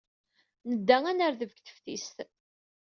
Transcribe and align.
Nedda 0.69 0.97
ad 1.09 1.15
nerdeb 1.17 1.51
deg 1.55 1.61
teftist. 1.65 2.17